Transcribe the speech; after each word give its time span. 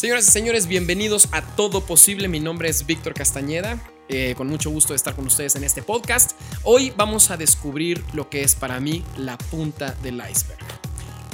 Señoras 0.00 0.28
y 0.28 0.30
señores, 0.30 0.66
bienvenidos 0.66 1.28
a 1.30 1.42
Todo 1.42 1.82
Posible. 1.82 2.26
Mi 2.26 2.40
nombre 2.40 2.70
es 2.70 2.86
Víctor 2.86 3.12
Castañeda. 3.12 3.78
Eh, 4.08 4.32
con 4.34 4.46
mucho 4.46 4.70
gusto 4.70 4.94
de 4.94 4.96
estar 4.96 5.14
con 5.14 5.26
ustedes 5.26 5.56
en 5.56 5.62
este 5.62 5.82
podcast. 5.82 6.40
Hoy 6.64 6.90
vamos 6.96 7.30
a 7.30 7.36
descubrir 7.36 8.02
lo 8.14 8.30
que 8.30 8.40
es 8.40 8.54
para 8.54 8.80
mí 8.80 9.04
la 9.18 9.36
punta 9.36 9.94
del 10.02 10.14
iceberg. 10.14 10.58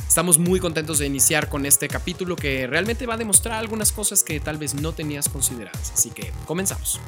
Estamos 0.08 0.40
muy 0.40 0.58
contentos 0.58 0.98
de 0.98 1.06
iniciar 1.06 1.48
con 1.48 1.64
este 1.64 1.86
capítulo 1.86 2.34
que 2.34 2.66
realmente 2.66 3.06
va 3.06 3.14
a 3.14 3.16
demostrar 3.16 3.54
algunas 3.54 3.92
cosas 3.92 4.24
que 4.24 4.40
tal 4.40 4.58
vez 4.58 4.74
no 4.74 4.90
tenías 4.90 5.28
consideradas. 5.28 5.92
Así 5.92 6.10
que 6.10 6.32
comenzamos. 6.44 7.00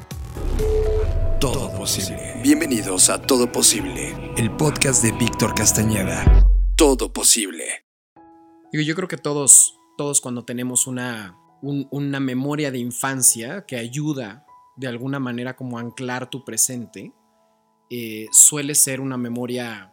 Todo 1.41 1.75
posible. 1.75 2.39
Bienvenidos 2.41 3.09
a 3.09 3.21
Todo 3.21 3.51
Posible, 3.51 4.15
el 4.37 4.49
podcast 4.55 5.03
de 5.03 5.11
Víctor 5.11 5.53
Castañeda. 5.55 6.47
Todo 6.77 7.11
posible. 7.11 7.83
Digo, 8.71 8.81
yo 8.81 8.95
creo 8.95 9.09
que 9.09 9.17
todos, 9.17 9.77
todos 9.97 10.21
cuando 10.21 10.45
tenemos 10.45 10.87
una, 10.87 11.35
una 11.61 12.19
memoria 12.19 12.71
de 12.71 12.79
infancia 12.79 13.65
que 13.65 13.77
ayuda 13.77 14.45
de 14.75 14.87
alguna 14.87 15.19
manera 15.19 15.55
como 15.55 15.77
anclar 15.77 16.29
tu 16.29 16.45
presente, 16.45 17.11
eh, 17.89 18.27
suele 18.31 18.75
ser 18.75 19.01
una 19.01 19.17
memoria, 19.17 19.91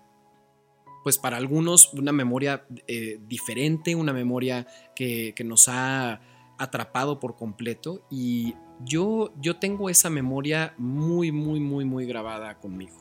pues 1.03 1.19
para 1.19 1.39
algunos, 1.39 1.93
una 1.95 2.13
memoria 2.13 2.67
eh, 2.87 3.19
diferente, 3.27 3.95
una 3.97 4.13
memoria 4.13 4.67
que, 4.95 5.35
nos 5.45 5.69
ha 5.69 6.21
atrapado 6.59 7.19
por 7.19 7.37
completo 7.37 8.07
y 8.11 8.55
yo, 8.85 9.33
yo 9.41 9.57
tengo 9.57 9.91
esa 9.91 10.09
memoria 10.09 10.75
muy, 10.79 11.33
muy, 11.33 11.59
muy, 11.59 11.85
muy 11.85 12.07
grabada 12.07 12.59
conmigo. 12.61 12.97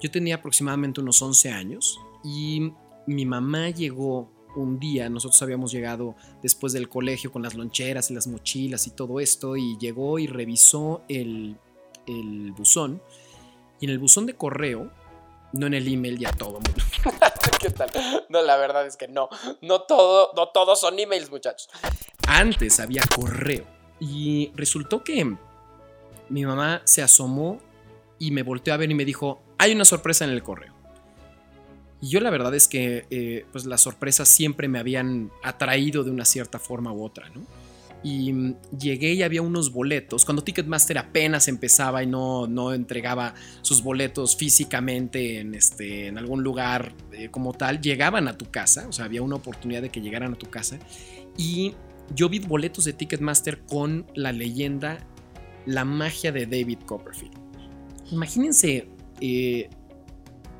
Yo 0.00 0.10
tenía 0.10 0.36
aproximadamente 0.36 1.00
unos 1.00 1.20
11 1.20 1.50
años 1.50 2.00
y 2.24 2.72
mi 3.06 3.26
mamá 3.26 3.70
llegó 3.70 4.30
un 4.56 4.78
día 4.78 5.08
nosotros 5.08 5.40
habíamos 5.42 5.72
llegado 5.72 6.14
después 6.42 6.72
del 6.72 6.88
colegio 6.88 7.32
con 7.32 7.42
las 7.42 7.54
loncheras 7.54 8.10
y 8.10 8.14
las 8.14 8.26
mochilas 8.26 8.86
y 8.86 8.90
todo 8.90 9.20
esto 9.20 9.56
y 9.56 9.76
llegó 9.78 10.18
y 10.18 10.26
revisó 10.26 11.02
el, 11.08 11.56
el 12.06 12.52
buzón 12.52 13.02
y 13.80 13.86
en 13.86 13.90
el 13.90 13.98
buzón 13.98 14.26
de 14.26 14.34
correo, 14.34 14.90
no 15.52 15.66
en 15.66 15.74
el 15.74 15.92
email 15.92 16.18
ya 16.18 16.32
todo 16.32 16.52
mundo. 16.52 16.72
¿Qué 17.60 17.70
tal? 17.70 17.90
No, 18.28 18.42
la 18.42 18.56
verdad 18.56 18.86
es 18.86 18.96
que 18.96 19.08
no, 19.08 19.28
no 19.62 19.82
todo, 19.82 20.30
no 20.36 20.48
todos 20.48 20.80
son 20.80 20.98
emails 20.98 21.30
muchachos. 21.30 21.68
Antes 22.26 22.78
había 22.80 23.02
correo 23.14 23.66
y 23.98 24.52
resultó 24.54 25.02
que 25.02 25.36
mi 26.28 26.46
mamá 26.46 26.82
se 26.84 27.02
asomó 27.02 27.58
y 28.18 28.30
me 28.30 28.42
volteó 28.42 28.74
a 28.74 28.76
ver 28.76 28.90
y 28.90 28.94
me 28.94 29.04
dijo, 29.04 29.42
hay 29.58 29.72
una 29.72 29.84
sorpresa 29.84 30.24
en 30.24 30.30
el 30.30 30.42
correo. 30.42 30.79
Y 32.00 32.08
yo 32.08 32.20
la 32.20 32.30
verdad 32.30 32.54
es 32.54 32.68
que 32.68 33.06
eh, 33.10 33.44
pues 33.52 33.66
las 33.66 33.82
sorpresas 33.82 34.28
siempre 34.28 34.68
me 34.68 34.78
habían 34.78 35.30
atraído 35.42 36.02
de 36.04 36.10
una 36.10 36.24
cierta 36.24 36.58
forma 36.58 36.92
u 36.92 37.04
otra, 37.04 37.28
¿no? 37.30 37.42
Y 38.02 38.32
mm, 38.32 38.54
llegué 38.78 39.12
y 39.12 39.22
había 39.22 39.42
unos 39.42 39.72
boletos. 39.72 40.24
Cuando 40.24 40.42
Ticketmaster 40.42 40.96
apenas 40.98 41.48
empezaba 41.48 42.02
y 42.02 42.06
no, 42.06 42.46
no 42.46 42.72
entregaba 42.72 43.34
sus 43.62 43.82
boletos 43.82 44.36
físicamente 44.36 45.40
en, 45.40 45.54
este, 45.54 46.06
en 46.06 46.16
algún 46.16 46.42
lugar 46.42 46.94
eh, 47.12 47.28
como 47.30 47.52
tal, 47.52 47.80
llegaban 47.80 48.28
a 48.28 48.38
tu 48.38 48.50
casa. 48.50 48.88
O 48.88 48.92
sea, 48.92 49.04
había 49.04 49.22
una 49.22 49.36
oportunidad 49.36 49.82
de 49.82 49.90
que 49.90 50.00
llegaran 50.00 50.32
a 50.32 50.36
tu 50.36 50.48
casa. 50.48 50.78
Y 51.36 51.74
yo 52.14 52.28
vi 52.28 52.38
boletos 52.38 52.84
de 52.84 52.92
Ticketmaster 52.92 53.60
con 53.60 54.06
la 54.14 54.32
leyenda 54.32 55.06
La 55.66 55.84
magia 55.84 56.32
de 56.32 56.46
David 56.46 56.78
Copperfield. 56.86 57.34
Imagínense 58.10 58.88
eh, 59.20 59.68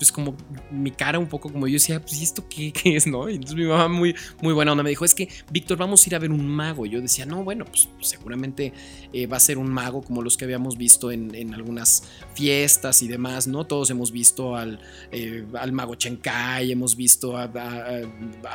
pues 0.00 0.10
como 0.10 0.34
mi 0.70 0.92
cara 0.92 1.18
un 1.18 1.26
poco 1.26 1.52
como 1.52 1.68
yo 1.68 1.74
decía, 1.74 2.00
pues 2.00 2.18
¿y 2.18 2.24
esto 2.24 2.42
qué, 2.48 2.72
es, 2.86 3.06
no? 3.06 3.28
Y 3.28 3.34
entonces 3.34 3.54
mi 3.54 3.66
mamá 3.66 3.86
muy, 3.86 4.16
muy 4.40 4.54
buena 4.54 4.72
onda 4.72 4.82
me 4.82 4.88
dijo, 4.88 5.04
es 5.04 5.14
que 5.14 5.28
Víctor, 5.52 5.76
vamos 5.76 6.02
a 6.02 6.08
ir 6.08 6.14
a 6.14 6.18
ver 6.18 6.30
un 6.30 6.48
mago. 6.48 6.86
Yo 6.86 7.02
decía, 7.02 7.26
no, 7.26 7.44
bueno, 7.44 7.66
pues 7.66 7.90
seguramente 8.00 8.72
eh, 9.12 9.26
va 9.26 9.36
a 9.36 9.40
ser 9.40 9.58
un 9.58 9.70
mago 9.70 10.00
como 10.00 10.22
los 10.22 10.38
que 10.38 10.46
habíamos 10.46 10.78
visto 10.78 11.12
en, 11.12 11.52
algunas 11.52 12.04
fiestas 12.32 13.02
y 13.02 13.08
demás, 13.08 13.46
¿no? 13.46 13.66
Todos 13.66 13.90
hemos 13.90 14.10
visto 14.10 14.56
al, 14.56 14.80
eh, 15.12 15.44
al 15.52 15.72
mago 15.72 15.96
Chenkai, 15.96 16.72
hemos 16.72 16.96
visto 16.96 17.36
a, 17.36 17.46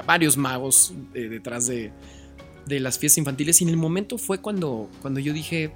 varios 0.03 0.38
magos 0.38 0.95
eh, 1.13 1.29
detrás 1.29 1.67
de, 1.67 1.91
de 2.66 2.79
las 2.79 2.97
fiestas 2.97 3.19
infantiles. 3.19 3.62
Y 3.62 3.66
en 3.66 3.69
el 3.69 3.77
momento 3.77 4.17
fue 4.17 4.39
cuando, 4.39 4.89
cuando 5.03 5.19
yo 5.19 5.31
dije, 5.31 5.72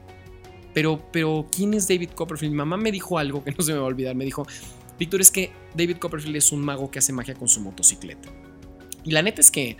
pero, 0.73 0.99
pero, 1.11 1.47
¿quién 1.51 1.73
es 1.73 1.87
David 1.87 2.09
Copperfield? 2.15 2.53
Mi 2.53 2.57
mamá 2.57 2.77
me 2.77 2.91
dijo 2.91 3.17
algo 3.17 3.43
que 3.43 3.51
no 3.51 3.63
se 3.63 3.73
me 3.73 3.77
va 3.77 3.83
a 3.83 3.87
olvidar. 3.87 4.15
Me 4.15 4.25
dijo, 4.25 4.47
Víctor, 4.99 5.21
es 5.21 5.31
que 5.31 5.51
David 5.73 5.97
Copperfield 5.97 6.35
es 6.35 6.51
un 6.51 6.61
mago 6.61 6.91
que 6.91 6.99
hace 6.99 7.13
magia 7.13 7.33
con 7.33 7.47
su 7.47 7.61
motocicleta. 7.61 8.29
Y 9.03 9.11
la 9.11 9.21
neta 9.21 9.41
es 9.41 9.49
que 9.49 9.77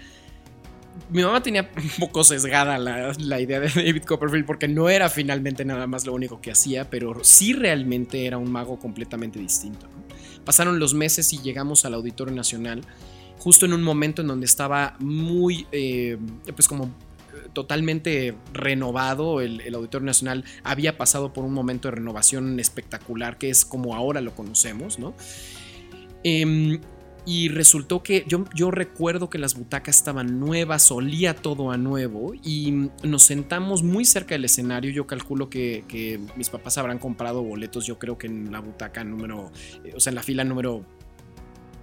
mi 1.09 1.23
mamá 1.23 1.43
tenía 1.43 1.69
un 1.77 1.89
poco 1.99 2.23
sesgada 2.23 2.77
la, 2.77 3.39
idea 3.39 3.59
de 3.59 3.67
David 3.69 4.03
Copperfield 4.03 4.45
porque 4.45 4.67
no 4.67 4.89
era 4.89 5.09
finalmente 5.09 5.65
nada 5.65 5.87
más 5.87 6.05
lo 6.05 6.13
único 6.13 6.41
que 6.41 6.51
hacía, 6.51 6.89
pero 6.89 7.23
sí 7.23 7.53
realmente 7.53 8.25
era 8.25 8.37
un 8.37 8.51
mago 8.51 8.79
completamente 8.79 9.39
distinto. 9.39 9.87
Pasaron 10.45 10.79
los 10.79 10.93
meses 10.93 11.31
y 11.33 11.39
llegamos 11.39 11.85
al 11.85 11.93
Auditorio 11.93 12.33
Nacional 12.33 12.81
justo 13.37 13.65
en 13.65 13.73
un 13.73 13.83
momento 13.83 14.21
en 14.21 14.27
donde 14.27 14.45
estaba 14.45 14.95
muy, 14.99 15.67
eh, 15.71 16.17
pues 16.55 16.67
como 16.67 16.91
totalmente 17.53 18.35
renovado. 18.53 19.41
El, 19.41 19.73
Auditorio 19.73 20.05
Nacional 20.05 20.43
había 20.63 20.97
pasado 20.97 21.33
por 21.33 21.45
un 21.45 21.53
momento 21.53 21.87
de 21.87 21.95
renovación 21.95 22.59
espectacular, 22.59 23.37
que 23.37 23.49
es 23.49 23.65
como 23.65 23.95
ahora 23.95 24.21
lo 24.21 24.35
conocemos, 24.35 24.99
¿no? 24.99 25.13
Em, 26.23 26.79
y 27.25 27.49
resultó 27.49 28.01
que 28.01 28.23
yo, 28.27 28.45
yo 28.55 28.71
recuerdo 28.71 29.29
que 29.29 29.37
las 29.37 29.55
butacas 29.55 29.97
estaban 29.97 30.39
nuevas, 30.39 30.89
olía 30.91 31.35
todo 31.35 31.71
a 31.71 31.77
nuevo 31.77 32.33
y 32.33 32.89
nos 33.03 33.23
sentamos 33.23 33.83
muy 33.83 34.05
cerca 34.05 34.35
del 34.35 34.45
escenario. 34.45 34.91
Yo 34.91 35.05
calculo 35.05 35.49
que, 35.49 36.19
mis 36.35 36.49
papás 36.49 36.77
habrán 36.77 36.97
comprado 36.97 37.43
boletos, 37.43 37.85
yo 37.85 37.99
creo 37.99 38.17
que 38.17 38.27
en 38.27 38.51
la 38.51 38.59
butaca 38.61 39.03
número, 39.03 39.51
o 39.95 39.99
sea, 39.99 40.11
en 40.11 40.15
la 40.15 40.23
fila 40.23 40.43
número 40.43 40.85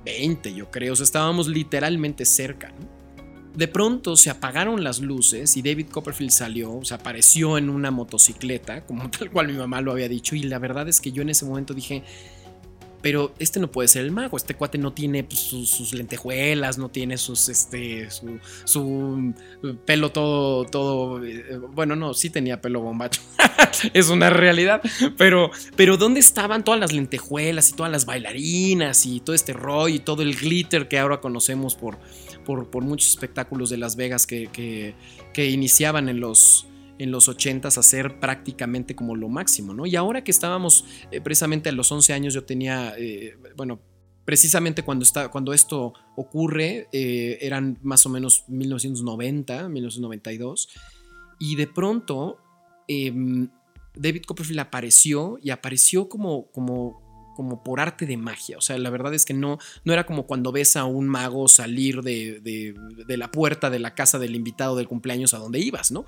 20, 0.04 0.54
yo 0.54 0.70
creo. 0.70 0.94
O 0.94 0.96
sea, 0.96 1.04
estábamos 1.04 1.48
literalmente 1.48 2.24
cerca, 2.24 2.68
¿no? 2.70 3.05
De 3.56 3.68
pronto 3.68 4.16
se 4.16 4.28
apagaron 4.28 4.84
las 4.84 5.00
luces 5.00 5.56
y 5.56 5.62
David 5.62 5.86
Copperfield 5.90 6.30
salió, 6.30 6.80
se 6.82 6.94
apareció 6.94 7.56
en 7.56 7.70
una 7.70 7.90
motocicleta, 7.90 8.82
como 8.82 9.10
tal 9.10 9.30
cual 9.30 9.48
mi 9.48 9.54
mamá 9.54 9.80
lo 9.80 9.92
había 9.92 10.08
dicho, 10.08 10.36
y 10.36 10.42
la 10.42 10.58
verdad 10.58 10.88
es 10.88 11.00
que 11.00 11.10
yo 11.10 11.22
en 11.22 11.30
ese 11.30 11.46
momento 11.46 11.72
dije, 11.72 12.02
pero 13.00 13.32
este 13.38 13.60
no 13.60 13.70
puede 13.70 13.88
ser 13.88 14.04
el 14.04 14.10
mago, 14.10 14.36
este 14.36 14.54
cuate 14.54 14.78
no 14.78 14.92
tiene 14.92 15.22
pues, 15.24 15.38
sus, 15.40 15.94
lentejuelas, 15.94 16.76
no 16.76 16.88
tiene 16.88 17.16
sus, 17.16 17.48
este, 17.48 18.08
su, 18.10 19.32
pelo 19.84 20.10
todo, 20.10 20.64
todo, 20.64 21.24
eh, 21.24 21.58
bueno, 21.72 21.96
no, 21.96 22.14
sí 22.14 22.30
tenía 22.30 22.60
pelo 22.60 22.80
bombacho, 22.80 23.22
es 23.94 24.10
una 24.10 24.28
realidad, 24.28 24.82
pero, 25.16 25.50
pero 25.76 25.96
¿dónde 25.96 26.20
estaban 26.20 26.62
todas 26.62 26.80
las 26.80 26.92
lentejuelas 26.92 27.70
y 27.70 27.72
todas 27.74 27.92
las 27.92 28.04
bailarinas 28.04 29.06
y 29.06 29.20
todo 29.20 29.34
este 29.34 29.52
rollo 29.54 29.94
y 29.94 30.00
todo 30.00 30.22
el 30.22 30.34
glitter 30.34 30.88
que 30.88 30.98
ahora 30.98 31.20
conocemos 31.20 31.74
por 31.74 31.98
por, 32.46 32.82
muchos 32.82 33.10
espectáculos 33.10 33.68
de 33.68 33.76
Las 33.76 33.96
Vegas 33.96 34.26
que, 34.26 34.94
iniciaban 35.36 36.08
en 36.08 36.20
los, 36.20 36.66
en 36.98 37.10
los 37.10 37.28
80 37.28 37.68
a 37.68 37.70
ser 37.70 38.20
prácticamente 38.20 38.94
como 38.94 39.16
lo 39.16 39.28
máximo, 39.28 39.74
¿no? 39.74 39.84
Y 39.84 39.96
ahora 39.96 40.24
que 40.24 40.30
estábamos 40.30 40.84
eh, 41.10 41.20
precisamente 41.20 41.68
a 41.68 41.72
los 41.72 41.90
11 41.92 42.12
años, 42.14 42.32
yo 42.32 42.44
tenía, 42.44 42.94
eh, 42.96 43.36
bueno, 43.56 43.80
precisamente 44.24 44.82
cuando, 44.82 45.02
está, 45.02 45.28
cuando 45.28 45.52
esto 45.52 45.92
ocurre, 46.16 46.88
eh, 46.92 47.38
eran 47.42 47.78
más 47.82 48.06
o 48.06 48.08
menos 48.08 48.44
1990, 48.48 49.68
1992, 49.68 50.68
y 51.38 51.56
de 51.56 51.66
pronto 51.66 52.38
em, 52.88 53.48
David 53.94 54.22
Copperfield 54.24 54.60
apareció 54.60 55.38
y 55.42 55.50
apareció 55.50 56.08
como, 56.08 56.50
como 56.52 57.05
como 57.36 57.62
por 57.62 57.78
arte 57.78 58.06
de 58.06 58.16
magia. 58.16 58.58
O 58.58 58.60
sea, 58.60 58.78
la 58.78 58.90
verdad 58.90 59.14
es 59.14 59.24
que 59.24 59.34
no, 59.34 59.58
no 59.84 59.92
era 59.92 60.06
como 60.06 60.26
cuando 60.26 60.50
ves 60.50 60.74
a 60.76 60.84
un 60.84 61.06
mago 61.06 61.46
salir 61.46 62.02
de, 62.02 62.40
de, 62.40 63.16
la 63.16 63.30
puerta 63.30 63.70
de 63.70 63.78
la 63.78 63.94
casa 63.94 64.18
del 64.18 64.34
invitado 64.34 64.74
del 64.74 64.88
cumpleaños 64.88 65.34
a 65.34 65.38
donde 65.38 65.60
ibas, 65.60 65.92
¿no? 65.92 66.06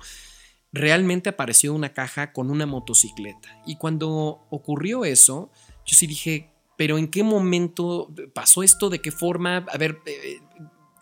Realmente 0.73 1.29
apareció 1.29 1.73
una 1.73 1.93
caja 1.93 2.33
con 2.33 2.49
una 2.49 2.65
motocicleta. 2.65 3.61
Y 3.65 3.77
cuando 3.77 4.45
ocurrió 4.49 5.05
eso, 5.05 5.51
yo 5.85 5.95
sí 5.95 6.07
dije, 6.07 6.51
pero 6.77 6.97
¿en 6.97 7.07
qué 7.07 7.23
momento 7.23 8.13
pasó 8.33 8.63
esto? 8.63 8.89
¿De 8.89 8.99
qué 8.99 9.11
forma? 9.11 9.65
A 9.71 9.77
ver, 9.77 9.99
eh, 10.05 10.39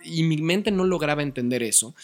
y 0.03 0.24
mi 0.24 0.38
mente 0.38 0.71
no 0.71 0.83
lograba 0.83 1.24
entender 1.24 1.63
eso. 1.63 1.95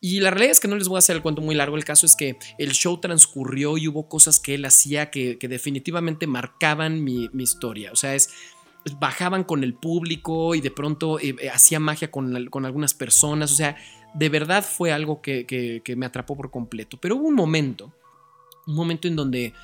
Y 0.00 0.20
la 0.20 0.30
realidad 0.30 0.52
es 0.52 0.60
que 0.60 0.68
no 0.68 0.76
les 0.76 0.88
voy 0.88 0.96
a 0.96 0.98
hacer 0.98 1.16
el 1.16 1.22
cuento 1.22 1.40
muy 1.40 1.54
largo. 1.54 1.76
El 1.76 1.84
caso 1.84 2.06
es 2.06 2.14
que 2.14 2.36
el 2.58 2.72
show 2.72 3.00
transcurrió 3.00 3.78
y 3.78 3.88
hubo 3.88 4.08
cosas 4.08 4.38
que 4.38 4.54
él 4.54 4.64
hacía 4.64 5.10
que, 5.10 5.38
definitivamente 5.40 6.26
marcaban 6.26 7.02
mi, 7.02 7.30
historia. 7.38 7.92
O 7.92 7.96
sea, 7.96 8.14
es 8.14 8.30
bajaban 9.00 9.42
con 9.44 9.64
el 9.64 9.74
público 9.74 10.54
y 10.54 10.60
de 10.60 10.70
pronto 10.70 11.18
eh, 11.18 11.34
eh, 11.40 11.50
hacía 11.50 11.80
magia 11.80 12.10
con, 12.10 12.36
algunas 12.36 12.94
personas. 12.94 13.52
O 13.52 13.54
sea, 13.56 13.76
de 14.14 14.28
verdad 14.28 14.64
fue 14.64 14.92
algo 14.92 15.20
que, 15.22 15.82
me 15.96 16.06
atrapó 16.06 16.36
por 16.36 16.50
completo. 16.50 16.98
Pero 17.00 17.16
hubo 17.16 17.28
un 17.28 17.34
momento, 17.34 17.92
un 18.66 18.74
momento 18.74 19.08
en 19.08 19.16
donde 19.16 19.54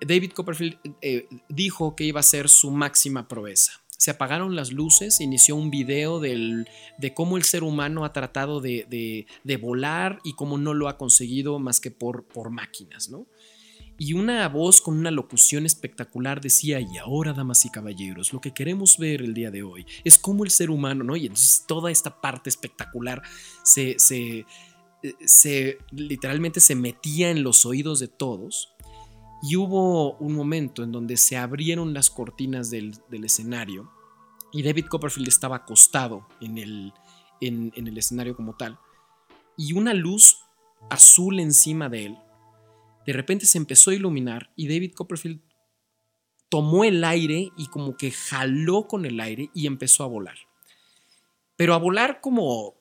David 0.00 0.32
Copperfield 0.32 0.78
eh, 1.02 1.28
dijo 1.48 1.94
que 1.94 2.04
iba 2.04 2.20
a 2.20 2.24
ser 2.24 2.48
su 2.48 2.70
máxima 2.70 3.28
proeza. 3.28 3.79
Se 4.00 4.10
apagaron 4.10 4.56
las 4.56 4.72
luces, 4.72 5.20
inició 5.20 5.56
un 5.56 5.70
video 5.70 6.20
de 6.20 6.64
cómo 7.14 7.36
el 7.36 7.42
ser 7.42 7.62
humano 7.62 8.06
ha 8.06 8.14
tratado 8.14 8.62
de, 8.62 9.26
volar 9.60 10.20
y 10.24 10.32
cómo 10.32 10.56
no 10.56 10.72
lo 10.72 10.88
ha 10.88 10.96
conseguido 10.96 11.58
más 11.58 11.80
que 11.80 11.90
por, 11.90 12.24
por 12.24 12.48
máquinas, 12.48 13.10
¿no? 13.10 13.26
Y 13.98 14.14
una 14.14 14.48
voz 14.48 14.80
con 14.80 14.96
una 14.96 15.10
locución 15.10 15.66
espectacular 15.66 16.40
decía, 16.40 16.80
y 16.80 16.96
ahora, 16.96 17.34
damas 17.34 17.66
y 17.66 17.70
caballeros, 17.70 18.32
lo 18.32 18.40
que 18.40 18.54
queremos 18.54 18.96
ver 18.96 19.20
el 19.20 19.34
día 19.34 19.50
de 19.50 19.62
hoy 19.62 19.84
es 20.02 20.16
cómo 20.16 20.44
el 20.44 20.50
ser 20.50 20.70
humano, 20.70 21.04
¿no? 21.04 21.14
Y 21.14 21.26
entonces 21.26 21.64
toda 21.68 21.90
esta 21.90 22.22
parte 22.22 22.48
espectacular 22.48 23.20
se, 23.64 23.98
se, 23.98 24.46
se 25.26 25.76
literalmente 25.90 26.60
se 26.60 26.74
metía 26.74 27.28
en 27.28 27.42
los 27.42 27.66
oídos 27.66 28.00
de 28.00 28.08
todos 28.08 28.74
y 29.42 29.56
hubo 29.56 30.16
un 30.16 30.34
momento 30.34 30.82
en 30.82 30.92
donde 30.92 31.16
se 31.16 31.36
abrieron 31.36 31.94
las 31.94 32.10
cortinas 32.10 32.70
del, 32.70 33.00
escenario 33.10 33.90
y 34.52 34.62
David 34.62 34.86
Copperfield 34.86 35.28
estaba 35.28 35.56
acostado 35.56 36.26
en 36.40 36.58
el, 36.58 36.92
en, 37.40 37.72
el 37.74 37.96
escenario 37.96 38.36
como 38.36 38.56
tal. 38.56 38.78
Y 39.56 39.72
una 39.72 39.94
luz 39.94 40.38
azul 40.90 41.40
encima 41.40 41.88
de 41.88 42.06
él, 42.06 42.18
de 43.06 43.12
repente 43.12 43.46
se 43.46 43.58
empezó 43.58 43.90
a 43.90 43.94
iluminar 43.94 44.52
y 44.56 44.68
David 44.68 44.92
Copperfield 44.94 45.40
tomó 46.50 46.84
el 46.84 47.02
aire 47.04 47.50
y 47.56 47.68
como 47.68 47.96
que 47.96 48.10
jaló 48.10 48.88
con 48.88 49.06
el 49.06 49.20
aire 49.20 49.50
y 49.54 49.66
empezó 49.66 50.04
a 50.04 50.08
volar. 50.08 50.36
Pero 51.56 51.74
a 51.74 51.78
volar 51.78 52.20
como 52.20 52.74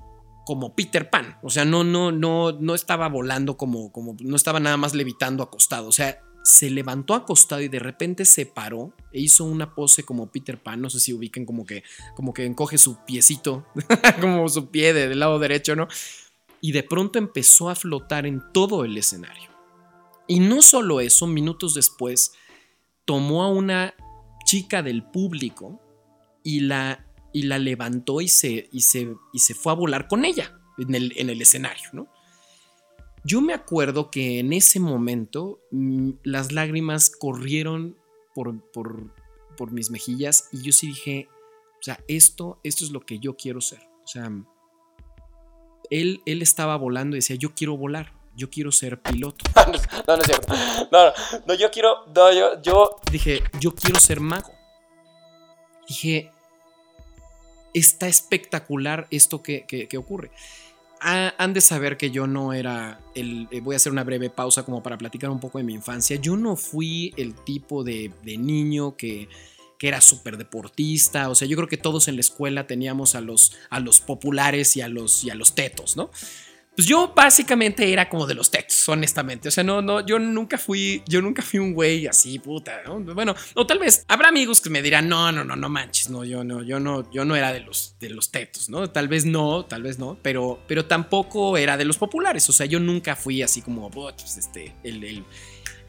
como 0.46 0.74
Peter 0.76 1.12
Pan, 1.12 1.38
o 1.44 1.52
sea, 1.52 1.64
no 1.64 1.84
no 1.84 2.12
no 2.12 2.54
no 2.54 2.74
estaba 2.74 3.08
volando 3.08 3.56
como 3.56 3.92
como 3.92 4.16
no 4.20 4.36
estaba 4.36 4.60
nada 4.60 4.78
más 4.78 4.96
levitando 4.96 5.44
acostado, 5.44 5.88
o 5.88 5.92
sea, 5.92 6.24
se 6.44 6.70
levantó 6.70 7.14
acostado 7.14 7.62
y 7.62 7.68
de 7.68 7.80
repente 7.80 8.26
se 8.26 8.46
paró 8.46 8.94
e 9.12 9.22
hizo 9.22 9.46
una 9.46 9.76
pose 9.76 10.04
como 10.04 10.32
Peter 10.32 10.62
Pan, 10.62 10.82
no 10.82 10.90
sé 10.90 11.00
si 11.00 11.14
ubiquen 11.14 11.46
como 11.46 11.66
que, 11.66 11.84
como 12.16 12.34
que 12.34 12.46
encoge 12.46 12.78
su 12.78 13.04
piecito, 13.06 13.66
como 14.22 14.48
su 14.50 14.70
pie 14.70 14.94
del 14.94 15.20
lado 15.20 15.40
derecho, 15.40 15.76
¿no? 15.76 15.88
Y 16.62 16.72
de 16.72 16.84
pronto 16.84 17.20
empezó 17.20 17.70
a 17.70 17.76
flotar 17.76 18.26
en 18.26 18.42
todo 18.54 18.86
el 18.86 18.98
escenario. 18.98 19.50
Y 20.28 20.40
no 20.40 20.62
solo 20.62 21.02
eso, 21.02 21.26
minutos 21.26 21.74
después, 21.74 22.34
tomó 23.06 23.44
a 23.44 23.50
una 23.50 23.96
chica 24.46 24.84
del 24.84 25.04
público 25.04 25.82
y 26.44 26.62
la, 26.62 27.06
y 27.34 27.44
la 27.44 27.58
levantó 27.58 28.22
y 28.22 28.28
se, 28.28 28.70
y, 28.72 28.82
se, 28.82 29.16
y 29.34 29.40
se 29.40 29.54
fue 29.54 29.72
a 29.72 29.76
volar 29.76 30.08
con 30.08 30.26
ella 30.26 30.60
en 30.78 30.96
el, 30.96 31.14
en 31.18 31.30
el 31.30 31.42
escenario, 31.42 31.90
¿no? 31.94 32.08
Yo 33.24 33.42
me 33.42 33.54
acuerdo 33.54 34.10
que 34.12 34.40
en 34.40 34.54
ese 34.54 34.80
momento 34.80 35.60
mm, 35.72 36.12
las 36.24 36.52
lágrimas 36.52 37.10
corrieron 37.10 37.98
por, 38.34 38.72
por, 38.72 39.72
mis 39.72 39.92
mejillas 39.92 40.48
y 40.54 40.62
yo 40.62 40.72
sí 40.72 40.88
dije, 40.88 41.28
o 41.80 41.84
sea, 41.84 42.00
esto, 42.08 42.62
esto 42.64 42.86
es 42.86 42.92
lo 42.92 43.02
que 43.02 43.20
yo 43.20 43.36
quiero 43.36 43.60
ser. 43.60 43.82
O 44.04 44.08
sea, 44.08 44.32
él, 45.90 46.22
él 46.26 46.42
estaba 46.42 46.78
volando 46.78 47.18
y 47.18 47.20
decía, 47.20 47.36
yo 47.36 47.54
quiero 47.54 47.76
volar, 47.76 48.14
yo 48.38 48.50
quiero 48.50 48.72
ser 48.72 49.02
piloto. 49.02 49.44
No, 50.08 50.16
no, 50.16 50.22
es 50.22 50.28
cierto. 50.28 50.54
No, 50.92 51.12
no, 51.46 51.54
yo 51.54 51.70
quiero, 51.70 52.06
no, 52.16 52.34
yo, 52.34 52.62
yo... 52.64 53.00
Dije, 53.12 53.44
yo 53.60 53.76
quiero 53.76 54.00
ser 54.00 54.22
mago. 54.22 54.52
Dije, 55.88 56.32
está 57.74 58.08
espectacular 58.08 59.08
esto 59.12 59.44
que, 59.44 59.68
que 59.68 59.98
ocurre 59.98 60.32
han 61.02 61.54
de 61.54 61.62
saber 61.62 61.98
que 61.98 62.12
yo 62.12 62.28
no 62.28 62.54
era 62.54 63.00
el. 63.16 63.48
Eh, 63.52 63.62
voy 63.62 63.76
a 63.76 63.78
hacer 63.78 63.92
una 63.92 64.04
breve 64.04 64.30
pausa 64.30 64.64
como 64.64 64.84
para 64.84 64.98
platicar 64.98 65.30
un 65.30 65.40
poco 65.40 65.58
de 65.58 65.64
mi 65.64 65.74
infancia. 65.74 66.18
Yo 66.18 66.36
no 66.36 66.56
fui 66.56 67.14
el 67.18 67.36
tipo 67.36 67.84
de, 67.84 68.12
niño 68.24 68.96
que, 68.98 69.30
que 69.78 69.88
era 69.88 70.02
súper 70.02 70.38
deportista. 70.38 71.30
O 71.30 71.36
sea, 71.36 71.48
yo 71.48 71.56
creo 71.56 71.70
que 71.70 71.78
todos 71.78 72.08
en 72.08 72.16
la 72.16 72.22
escuela 72.22 72.68
teníamos 72.68 73.16
a 73.16 73.22
los, 73.22 73.56
a 73.70 73.80
los 73.80 74.02
populares 74.02 74.76
y 74.76 74.82
a 74.82 74.90
los, 74.90 75.24
y 75.24 75.30
a 75.30 75.36
los 75.36 75.56
tetos, 75.56 75.96
¿no? 75.96 76.12
Pues 76.80 76.88
yo 76.88 77.12
básicamente 77.14 77.92
era 77.92 78.08
como 78.08 78.26
de 78.26 78.34
los 78.34 78.50
textos, 78.50 78.88
honestamente. 78.88 79.50
O 79.50 79.52
sea, 79.52 79.66
no, 79.66 79.82
no, 79.82 80.00
yo 80.00 80.18
nunca 80.18 80.58
fui, 80.58 81.04
yo 81.06 81.22
nunca 81.22 81.42
fui 81.42 81.60
un 81.60 81.74
güey 81.74 82.08
así, 82.08 82.40
puta. 82.40 82.84
Bueno, 83.14 83.36
o 83.56 83.68
tal 83.68 83.80
vez 83.80 84.06
habrá 84.08 84.30
amigos 84.30 84.62
que 84.62 84.70
me 84.70 84.82
dirán, 84.82 85.10
no, 85.10 85.30
no, 85.34 85.44
no, 85.44 85.58
no 85.58 85.68
manches, 85.68 86.10
no, 86.10 86.24
yo 86.24 86.46
no, 86.46 86.64
yo 86.64 86.80
no, 86.80 87.12
yo 87.12 87.26
no 87.26 87.36
era 87.36 87.52
de 87.52 87.60
los, 87.60 87.96
de 88.00 88.10
los 88.12 88.32
tetos, 88.32 88.70
¿no? 88.70 88.90
Tal 88.92 89.10
vez 89.10 89.26
no, 89.26 89.66
tal 89.66 89.84
vez 89.84 90.00
no, 90.00 90.18
pero, 90.22 90.64
pero 90.70 90.86
tampoco 90.86 91.58
era 91.58 91.76
de 91.76 91.84
los 91.84 91.98
populares. 91.98 92.48
O 92.48 92.54
sea, 92.54 92.66
yo 92.66 92.80
nunca 92.80 93.18
fui 93.18 93.42
así 93.42 93.62
como, 93.62 93.92
pues, 93.92 94.38
este, 94.38 94.74
el, 94.82 95.26